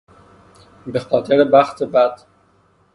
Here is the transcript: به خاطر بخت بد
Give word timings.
به 0.87 0.99
خاطر 0.99 1.43
بخت 1.43 1.83
بد 1.83 2.21